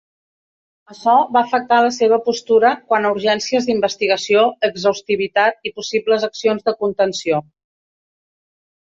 [0.93, 6.75] Açò va afectar la seva postura quant a urgències d'investigació, exhaustivitat i possibles accions de
[6.81, 7.43] contenció.